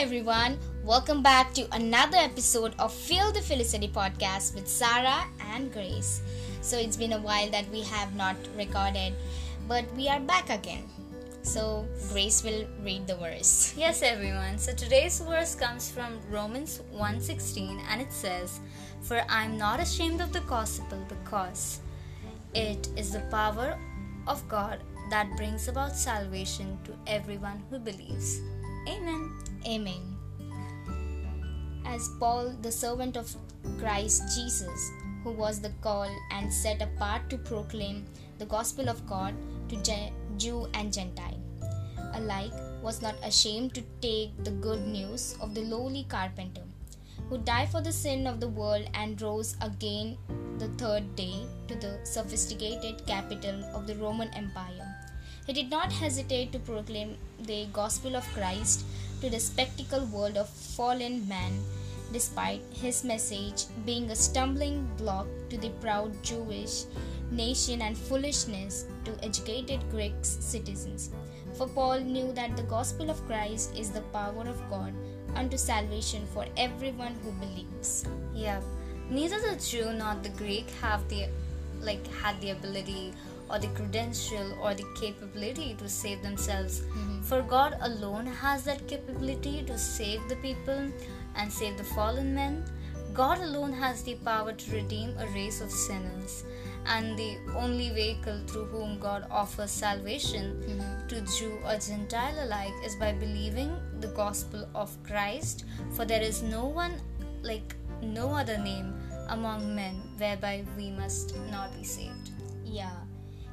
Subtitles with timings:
[0.00, 6.22] everyone, welcome back to another episode of Feel the Felicity podcast with Sarah and Grace.
[6.62, 9.12] So, it's been a while that we have not recorded,
[9.68, 10.88] but we are back again.
[11.42, 13.74] So, Grace will read the verse.
[13.76, 14.56] Yes, everyone.
[14.56, 18.58] So today's verse comes from Romans 1:16 and it says,
[19.02, 21.80] "For I am not ashamed of the gospel because
[22.54, 23.78] it is the power
[24.26, 24.80] of God
[25.10, 28.40] that brings about salvation to everyone who believes."
[28.88, 29.32] Amen.
[29.66, 30.16] Amen.
[31.84, 33.34] As Paul, the servant of
[33.78, 34.90] Christ Jesus,
[35.22, 38.06] who was the called and set apart to proclaim
[38.38, 39.34] the gospel of God
[39.68, 39.76] to
[40.38, 41.38] Jew and Gentile,
[42.14, 46.62] alike was not ashamed to take the good news of the lowly carpenter,
[47.28, 50.16] who died for the sin of the world and rose again
[50.58, 54.79] the third day to the sophisticated capital of the Roman Empire.
[55.46, 58.84] He did not hesitate to proclaim the gospel of Christ
[59.20, 61.52] to the spectacle world of fallen man,
[62.12, 66.84] despite his message being a stumbling block to the proud Jewish
[67.30, 71.10] nation and foolishness to educated Greek citizens.
[71.54, 74.92] For Paul knew that the gospel of Christ is the power of God
[75.34, 78.04] unto salvation for everyone who believes.
[78.34, 78.60] Yeah.
[79.08, 81.28] Neither the Jew nor the Greek have the
[81.80, 83.12] like had the ability
[83.50, 86.80] or the credential or the capability to save themselves.
[86.80, 87.22] Mm-hmm.
[87.22, 90.90] For God alone has that capability to save the people
[91.36, 92.64] and save the fallen men.
[93.12, 96.44] God alone has the power to redeem a race of sinners.
[96.86, 101.08] And the only vehicle through whom God offers salvation mm-hmm.
[101.08, 105.64] to Jew or Gentile alike is by believing the gospel of Christ.
[105.92, 106.94] For there is no one
[107.42, 108.94] like no other name
[109.28, 112.30] among men whereby we must not be saved.
[112.64, 112.96] Yeah.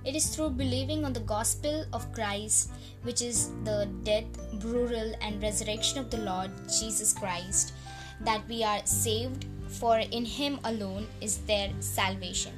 [0.07, 2.71] It is through believing on the gospel of Christ,
[3.03, 6.49] which is the death, burial, and resurrection of the Lord
[6.79, 7.73] Jesus Christ,
[8.21, 12.53] that we are saved, for in Him alone is there salvation.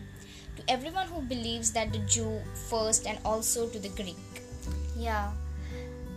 [0.57, 4.29] To everyone who believes that the Jew first and also to the Greek.
[4.95, 5.31] Yeah.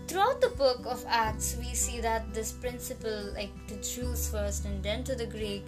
[0.08, 4.82] Throughout the book of Acts, we see that this principle, like the Jews first and
[4.82, 5.64] then to the Greek,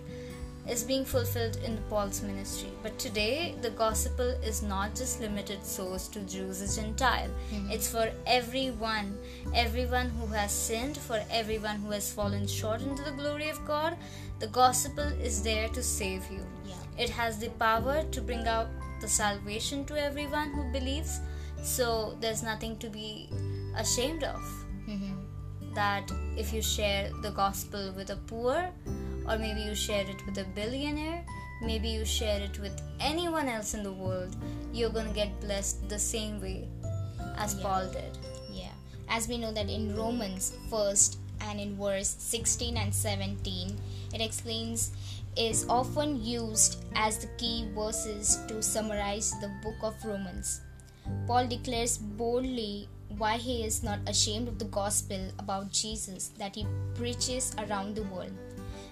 [0.69, 2.71] is being fulfilled in Paul's ministry.
[2.83, 7.31] But today, the gospel is not just limited source to Jews or Gentile.
[7.51, 7.71] Hmm.
[7.71, 9.19] It's for everyone,
[9.55, 13.97] everyone who has sinned, for everyone who has fallen short into the glory of God.
[14.39, 16.45] The gospel is there to save you.
[16.67, 17.05] Yeah.
[17.05, 18.69] It has the power to bring out
[19.01, 21.21] the salvation to everyone who believes.
[21.63, 23.29] So there's nothing to be
[23.77, 24.41] ashamed of.
[24.89, 25.75] Mm-hmm.
[25.75, 28.71] That if you share the gospel with a poor,
[29.29, 31.25] or maybe you share it with a billionaire,
[31.63, 34.37] maybe you share it with anyone else in the world,
[34.73, 36.69] you're gonna get blessed the same way
[37.37, 37.63] as Yeah.
[37.63, 38.19] Paul did.
[38.53, 38.75] Yeah,
[39.09, 43.77] as we know that in Romans first and in verse 16 and 17,
[44.13, 44.93] it explains
[45.37, 50.61] is often used as the key verses to summarize the book of Romans.
[51.27, 56.67] Paul declares boldly why he is not ashamed of the gospel about Jesus that he
[56.95, 58.33] preaches around the world.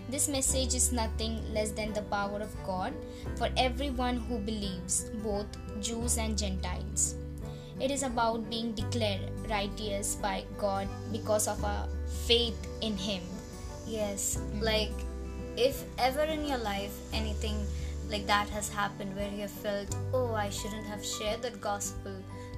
[0.08, 2.92] This message is nothing less than the power of God
[3.36, 5.46] for everyone who believes, both
[5.80, 7.16] Jews and Gentiles.
[7.80, 11.88] It is about being declared righteous by God because of our
[12.26, 13.22] faith in Him.
[13.86, 14.60] Yes, mm-hmm.
[14.60, 14.92] like
[15.56, 17.66] if ever in your life anything
[18.08, 22.12] like that has happened where you have felt, oh, I shouldn't have shared that gospel,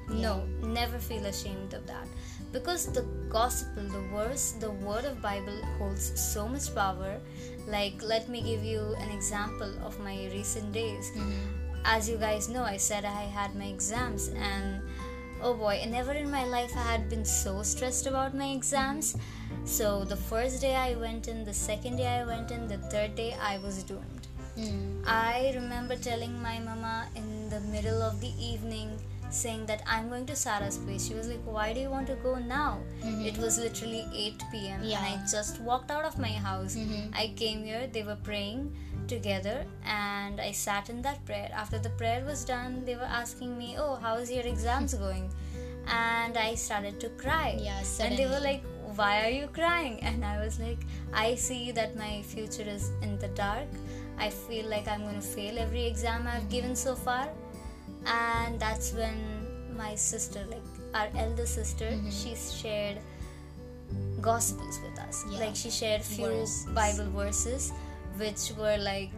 [0.09, 2.07] no, never feel ashamed of that.
[2.53, 7.21] Because the gospel, the verse, the word of Bible holds so much power.
[7.67, 11.11] Like, let me give you an example of my recent days.
[11.17, 11.83] Mm-hmm.
[11.85, 14.81] As you guys know, I said I had my exams, and
[15.43, 19.17] oh boy, never in my life I had been so stressed about my exams.
[19.65, 23.15] So, the first day I went in, the second day I went in, the third
[23.17, 24.29] day I was doomed.
[24.57, 25.03] Mm.
[25.07, 28.99] I remember telling my mama in the middle of the evening
[29.35, 31.07] saying that I'm going to Sarah's place.
[31.07, 32.81] She was like, Why do you want to go now?
[33.03, 33.27] Mm-hmm.
[33.27, 36.77] It was literally 8 pm and I just walked out of my house.
[36.77, 37.15] Mm-hmm.
[37.15, 38.75] I came here, they were praying
[39.07, 41.51] together and I sat in that prayer.
[41.55, 45.31] After the prayer was done, they were asking me, Oh, how is your exams going?
[45.87, 47.59] And I started to cry.
[47.61, 48.63] Yeah, and they were like,
[48.97, 50.79] why are you crying and i was like
[51.13, 53.67] i see that my future is in the dark
[54.19, 56.49] i feel like i'm going to fail every exam i've mm-hmm.
[56.51, 57.29] given so far
[58.07, 59.47] and that's when
[59.77, 60.63] my sister like
[60.95, 62.11] our elder sister mm-hmm.
[62.11, 62.99] she shared
[64.21, 65.39] gospels with us Yeah.
[65.41, 66.67] like she shared few Verses.
[66.75, 67.73] bible verses
[68.17, 69.13] which were like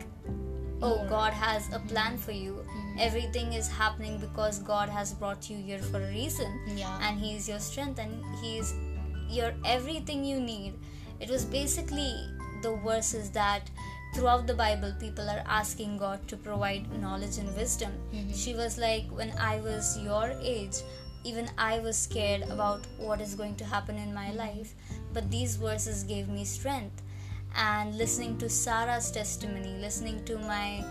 [0.83, 1.07] oh More.
[1.09, 1.89] god has a mm-hmm.
[1.89, 2.99] plan for you mm-hmm.
[2.99, 6.99] everything is happening because god has brought you here for a reason Yeah.
[7.03, 8.75] and he is your strength and he is
[9.29, 10.75] your everything you need
[11.25, 12.13] It was basically
[12.63, 13.71] the verses that
[14.17, 17.93] throughout the Bible people are asking God to provide knowledge and wisdom.
[18.15, 18.33] Mm-hmm.
[18.33, 20.77] She was like, When I was your age,
[21.23, 24.39] even I was scared about what is going to happen in my mm-hmm.
[24.39, 24.75] life,
[25.13, 27.03] but these verses gave me strength.
[27.55, 30.83] And listening to Sarah's testimony, listening to my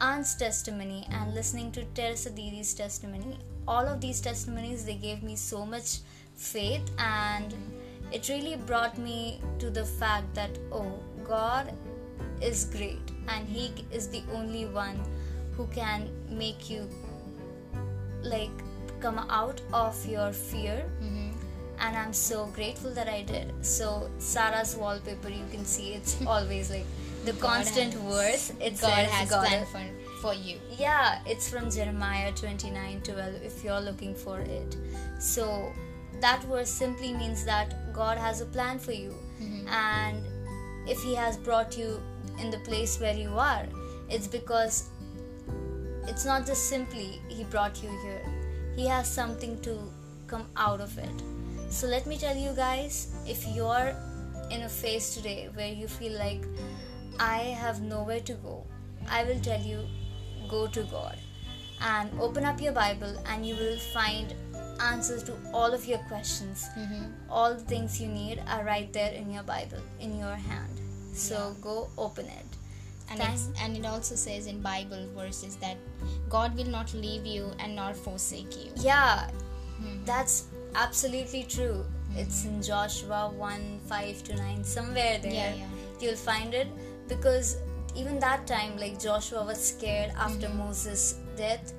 [0.00, 5.36] aunt's testimony and listening to Teresa Didi's testimony, all of these testimonies they gave me
[5.36, 5.98] so much
[6.34, 7.54] faith and
[8.10, 10.98] it really brought me to the fact that oh
[11.28, 11.72] God
[12.40, 14.98] is great and he is the only one
[15.56, 16.88] who can make you
[18.22, 18.50] like
[19.00, 20.84] come out of your fear.
[21.02, 21.30] Mm-hmm.
[21.80, 23.52] And I'm so grateful that I did.
[23.64, 26.86] So Sarah's wallpaper you can see it's always like
[27.24, 29.82] the constant has- verse it God says has God planned for,
[30.22, 30.56] for you.
[30.78, 34.76] yeah it's from jeremiah 29 12 if you're looking for it.
[35.18, 35.72] So
[36.20, 39.14] that verse simply means that god has a plan for you.
[39.42, 39.68] Mm-hmm.
[39.68, 40.24] And
[40.88, 42.00] if he has brought you
[42.38, 43.66] in the place where you are
[44.08, 44.88] it's because
[46.08, 48.22] it's not just simply he brought you here.
[48.74, 49.78] He has something to
[50.26, 51.22] come out of it.
[51.68, 53.94] So let me tell you guys if you're
[54.50, 56.42] in a phase today where you feel like
[57.20, 58.64] i have nowhere to go
[59.10, 59.84] i will tell you
[60.48, 61.18] go to god
[61.82, 64.34] and open up your bible and you will find
[64.80, 66.68] answers to all of your questions.
[66.78, 67.04] Mm-hmm.
[67.28, 70.77] All the things you need are right there in your bible in your hand
[71.12, 72.58] so go open it
[73.10, 73.22] And,
[73.60, 75.76] and it also says in Bible verses that
[76.28, 78.70] God will not leave you and not forsake you.
[78.76, 79.30] Yeah,
[79.80, 80.04] mm-hmm.
[80.04, 81.84] that's absolutely true.
[82.16, 82.60] It's in mm-hmm.
[82.62, 85.32] Joshua 1 5 to 9, somewhere there.
[85.32, 85.66] Yeah, yeah.
[86.00, 86.68] You'll find it
[87.08, 87.56] because
[87.96, 90.58] even that time, like Joshua was scared after mm-hmm.
[90.58, 91.72] Moses' death,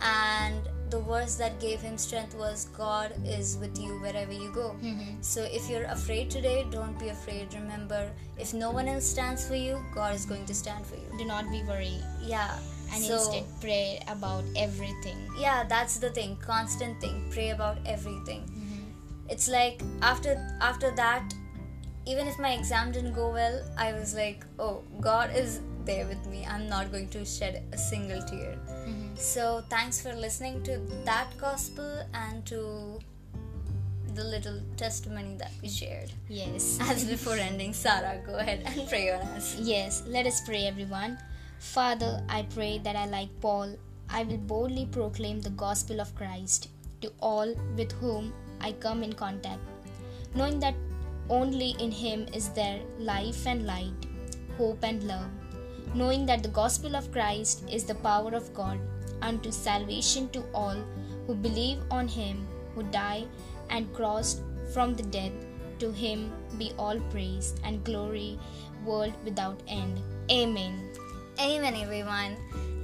[0.00, 4.76] and the verse that gave him strength was God is with you wherever you go.
[4.82, 5.22] Mm-hmm.
[5.22, 7.54] So if you're afraid today, don't be afraid.
[7.54, 11.08] Remember, if no one else stands for you, God is going to stand for you.
[11.18, 12.52] Do not be worried Yeah.
[12.94, 15.20] and so, instead pray about everything.
[15.42, 18.82] yeah that's the thing constant thing pray about everything mm-hmm.
[19.34, 19.80] it's like
[20.10, 20.34] after
[20.70, 21.34] after that
[22.12, 23.56] even if my exam didn't go well
[23.86, 24.74] i was like oh
[25.08, 26.46] god is there with me.
[26.46, 28.58] I'm not going to shed a single tear.
[28.86, 29.16] Mm-hmm.
[29.16, 32.98] So thanks for listening to that gospel and to
[34.14, 36.12] the little testimony that we shared.
[36.28, 36.78] Yes.
[36.82, 39.56] as before ending sarah go ahead and pray on us.
[39.58, 41.18] Yes, let us pray, everyone.
[41.58, 43.76] Father, I pray that I, like Paul,
[44.10, 46.68] I will boldly proclaim the gospel of Christ
[47.00, 49.60] to all with whom I come in contact,
[50.34, 50.74] knowing that
[51.30, 54.06] only in Him is there life and light,
[54.58, 55.30] hope and love,
[55.94, 58.78] knowing that the gospel of Christ is the power of God
[59.20, 60.76] unto salvation to all
[61.26, 63.28] who believe on Him who died
[63.70, 64.42] and crossed
[64.72, 65.32] from the dead.
[65.78, 68.38] To Him be all praise and glory,
[68.84, 70.00] world without end.
[70.30, 70.90] Amen.
[71.40, 72.36] Amen, everyone.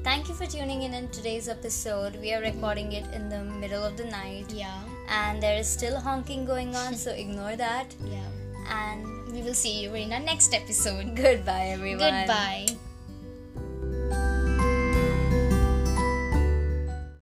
[0.03, 2.17] Thank you for tuning in in today's episode.
[2.17, 6.01] We are recording it in the middle of the night, Yeah, and there is still
[6.01, 7.95] honking going on, so ignore that.
[8.05, 8.27] yeah.
[8.69, 11.15] And We will see you in our next episode.
[11.23, 12.27] goodbye, everyone.
[12.27, 12.67] Goodbye.